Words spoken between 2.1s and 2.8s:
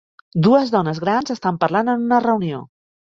reunió.